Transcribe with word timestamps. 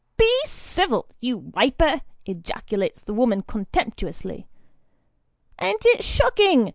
"Be 0.17 0.39
civil, 0.45 1.05
you 1.19 1.37
wiper!" 1.37 2.01
ejaculates 2.25 3.03
the 3.03 3.13
woman 3.13 3.43
contemptuously." 3.43 4.47
An't 5.59 5.85
it 5.85 6.03
shocking 6.03 6.69